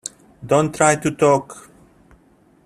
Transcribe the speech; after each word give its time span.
Don’t 0.43 0.73
try 0.73 0.95
to 0.95 1.11
talk! 1.11 1.69